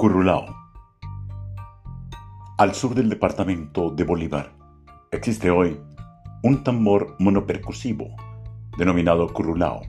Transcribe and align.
Currulao. 0.00 0.46
Al 2.56 2.74
sur 2.74 2.94
del 2.94 3.10
departamento 3.10 3.90
de 3.90 4.02
Bolívar 4.02 4.50
existe 5.10 5.50
hoy 5.50 5.78
un 6.42 6.64
tambor 6.64 7.16
monopercusivo 7.18 8.16
denominado 8.78 9.30
currulao, 9.30 9.82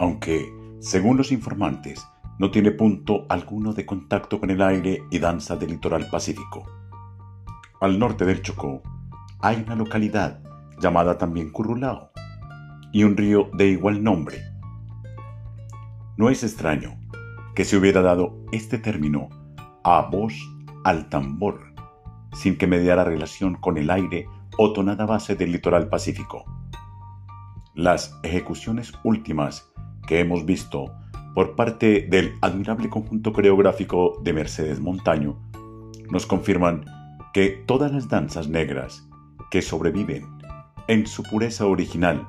aunque, 0.00 0.52
según 0.80 1.16
los 1.16 1.30
informantes, 1.30 2.04
no 2.40 2.50
tiene 2.50 2.72
punto 2.72 3.26
alguno 3.28 3.74
de 3.74 3.86
contacto 3.86 4.40
con 4.40 4.50
el 4.50 4.60
aire 4.60 5.04
y 5.08 5.20
danza 5.20 5.54
del 5.54 5.70
litoral 5.70 6.10
pacífico. 6.10 6.64
Al 7.80 7.96
norte 7.96 8.24
del 8.24 8.42
Chocó 8.42 8.82
hay 9.38 9.62
una 9.64 9.76
localidad 9.76 10.42
llamada 10.80 11.16
también 11.16 11.52
Currulao 11.52 12.10
y 12.92 13.04
un 13.04 13.16
río 13.16 13.50
de 13.52 13.68
igual 13.68 14.02
nombre. 14.02 14.42
No 16.16 16.28
es 16.28 16.42
extraño 16.42 16.97
que 17.58 17.64
se 17.64 17.76
hubiera 17.76 18.02
dado 18.02 18.36
este 18.52 18.78
término 18.78 19.30
a 19.82 20.02
voz 20.02 20.32
al 20.84 21.08
tambor, 21.08 21.74
sin 22.32 22.56
que 22.56 22.68
mediara 22.68 23.02
relación 23.02 23.56
con 23.56 23.78
el 23.78 23.90
aire 23.90 24.28
o 24.58 24.72
tonada 24.72 25.06
base 25.06 25.34
del 25.34 25.50
litoral 25.50 25.88
pacífico. 25.88 26.44
Las 27.74 28.16
ejecuciones 28.22 28.92
últimas 29.02 29.72
que 30.06 30.20
hemos 30.20 30.44
visto 30.44 30.94
por 31.34 31.56
parte 31.56 32.06
del 32.08 32.34
admirable 32.42 32.88
conjunto 32.88 33.32
coreográfico 33.32 34.20
de 34.22 34.34
Mercedes 34.34 34.78
Montaño 34.78 35.36
nos 36.12 36.26
confirman 36.26 36.84
que 37.34 37.64
todas 37.66 37.90
las 37.90 38.08
danzas 38.08 38.46
negras 38.46 39.08
que 39.50 39.62
sobreviven 39.62 40.28
en 40.86 41.08
su 41.08 41.24
pureza 41.24 41.66
original, 41.66 42.24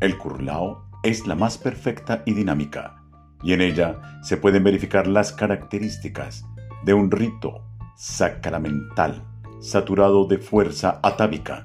el 0.00 0.18
curlao 0.18 0.84
es 1.02 1.26
la 1.26 1.36
más 1.36 1.56
perfecta 1.56 2.22
y 2.26 2.34
dinámica, 2.34 2.97
y 3.42 3.52
en 3.52 3.60
ella 3.60 4.20
se 4.22 4.36
pueden 4.36 4.64
verificar 4.64 5.06
las 5.06 5.32
características 5.32 6.44
de 6.84 6.94
un 6.94 7.10
rito 7.10 7.64
sacramental 7.96 9.22
saturado 9.60 10.26
de 10.26 10.38
fuerza 10.38 11.00
atávica 11.02 11.64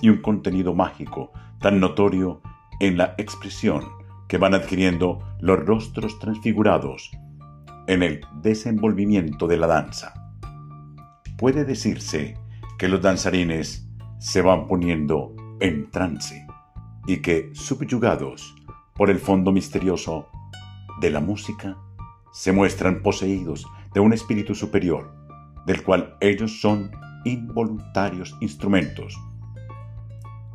y 0.00 0.08
un 0.08 0.20
contenido 0.22 0.74
mágico 0.74 1.32
tan 1.60 1.80
notorio 1.80 2.40
en 2.80 2.96
la 2.96 3.14
expresión 3.18 3.84
que 4.28 4.38
van 4.38 4.54
adquiriendo 4.54 5.20
los 5.40 5.58
rostros 5.64 6.18
transfigurados 6.18 7.10
en 7.86 8.02
el 8.02 8.20
desenvolvimiento 8.40 9.46
de 9.46 9.56
la 9.56 9.66
danza. 9.66 10.14
Puede 11.36 11.64
decirse 11.64 12.36
que 12.78 12.88
los 12.88 13.02
danzarines 13.02 13.88
se 14.18 14.42
van 14.42 14.66
poniendo 14.66 15.34
en 15.60 15.90
trance 15.90 16.46
y 17.06 17.18
que, 17.18 17.50
subyugados 17.54 18.54
por 18.94 19.10
el 19.10 19.18
fondo 19.18 19.52
misterioso 19.52 20.28
de 21.04 21.10
la 21.10 21.20
música 21.20 21.76
se 22.32 22.50
muestran 22.50 23.02
poseídos 23.02 23.66
de 23.92 24.00
un 24.00 24.14
espíritu 24.14 24.54
superior, 24.54 25.14
del 25.66 25.82
cual 25.82 26.16
ellos 26.22 26.62
son 26.62 26.90
involuntarios 27.26 28.34
instrumentos. 28.40 29.14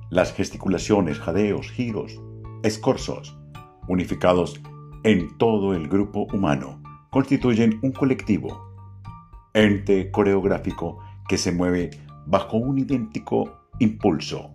Las 0.09 0.33
gesticulaciones, 0.33 1.19
jadeos, 1.19 1.69
giros, 1.69 2.19
escorzos, 2.63 3.37
unificados 3.87 4.59
en 5.03 5.37
todo 5.37 5.75
el 5.75 5.87
grupo 5.87 6.25
humano, 6.33 6.81
constituyen 7.11 7.77
un 7.83 7.91
colectivo, 7.91 8.73
ente 9.53 10.09
coreográfico 10.09 10.97
que 11.27 11.37
se 11.37 11.51
mueve 11.51 11.91
bajo 12.25 12.57
un 12.57 12.79
idéntico 12.79 13.67
impulso 13.77 14.51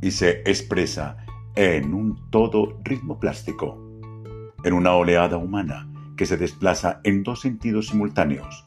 y 0.00 0.12
se 0.12 0.42
expresa 0.42 1.16
en 1.56 1.92
un 1.92 2.30
todo 2.30 2.78
ritmo 2.84 3.18
plástico 3.18 3.85
en 4.66 4.74
una 4.74 4.94
oleada 4.94 5.36
humana 5.36 5.88
que 6.16 6.26
se 6.26 6.36
desplaza 6.36 7.00
en 7.04 7.22
dos 7.22 7.40
sentidos 7.40 7.86
simultáneos, 7.86 8.66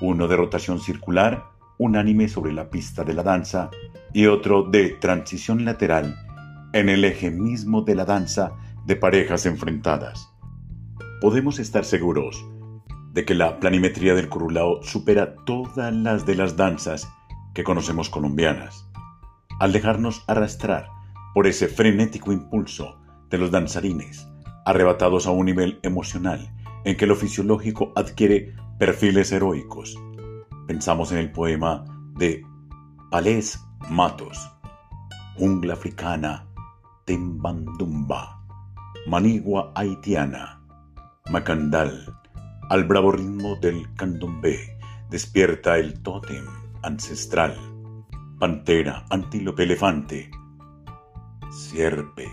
uno 0.00 0.28
de 0.28 0.36
rotación 0.36 0.80
circular, 0.80 1.44
unánime 1.76 2.26
sobre 2.28 2.54
la 2.54 2.70
pista 2.70 3.04
de 3.04 3.12
la 3.12 3.22
danza, 3.22 3.68
y 4.14 4.28
otro 4.28 4.62
de 4.62 4.96
transición 4.98 5.66
lateral 5.66 6.16
en 6.72 6.88
el 6.88 7.04
eje 7.04 7.30
mismo 7.30 7.82
de 7.82 7.94
la 7.94 8.06
danza 8.06 8.52
de 8.86 8.96
parejas 8.96 9.44
enfrentadas. 9.44 10.32
Podemos 11.20 11.58
estar 11.58 11.84
seguros 11.84 12.42
de 13.12 13.26
que 13.26 13.34
la 13.34 13.60
planimetría 13.60 14.14
del 14.14 14.30
curulao 14.30 14.82
supera 14.82 15.34
todas 15.44 15.92
las 15.92 16.24
de 16.24 16.34
las 16.34 16.56
danzas 16.56 17.12
que 17.52 17.62
conocemos 17.62 18.08
colombianas, 18.08 18.88
al 19.60 19.72
dejarnos 19.72 20.24
arrastrar 20.28 20.88
por 21.34 21.46
ese 21.46 21.68
frenético 21.68 22.32
impulso 22.32 22.98
de 23.28 23.36
los 23.36 23.50
danzarines, 23.50 24.26
arrebatados 24.66 25.28
a 25.28 25.30
un 25.30 25.46
nivel 25.46 25.78
emocional 25.82 26.52
en 26.84 26.96
que 26.96 27.06
lo 27.06 27.14
fisiológico 27.14 27.92
adquiere 27.94 28.54
perfiles 28.78 29.30
heroicos. 29.30 29.96
Pensamos 30.66 31.12
en 31.12 31.18
el 31.18 31.30
poema 31.30 31.84
de 32.18 32.44
Palés 33.10 33.64
Matos, 33.88 34.50
Jungla 35.36 35.74
Africana, 35.74 36.48
Tembandumba, 37.04 38.44
Manigua 39.06 39.72
Haitiana, 39.76 40.60
Macandal, 41.30 42.12
al 42.68 42.84
bravo 42.84 43.12
ritmo 43.12 43.54
del 43.56 43.94
candombe, 43.94 44.78
despierta 45.08 45.78
el 45.78 46.02
tótem 46.02 46.44
ancestral, 46.82 47.56
pantera, 48.40 49.06
antílope, 49.10 49.62
elefante, 49.62 50.28
sierpe, 51.52 52.28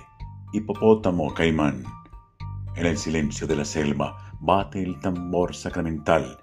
hipopótamo, 0.51 1.31
caimán 1.35 1.83
en 2.75 2.85
el 2.85 2.97
silencio 2.97 3.47
de 3.47 3.55
la 3.55 3.65
selva 3.65 4.33
bate 4.39 4.81
el 4.81 4.99
tambor 4.99 5.55
sacramental 5.55 6.37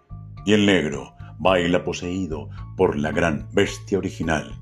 y 0.46 0.52
el 0.52 0.66
negro 0.66 1.14
baila 1.38 1.84
poseído 1.84 2.48
por 2.76 2.96
la 2.96 3.12
gran 3.12 3.48
bestia 3.52 3.98
original 3.98 4.58